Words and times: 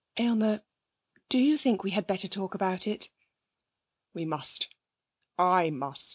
'Aylmer, 0.17 0.63
do 1.29 1.37
you 1.37 1.57
think 1.59 1.83
we 1.83 1.91
had 1.91 2.07
better 2.07 2.27
talk 2.27 2.55
about 2.55 2.87
it?' 2.87 3.11
'We 4.15 4.25
must. 4.25 4.67
I 5.37 5.69
must. 5.69 6.09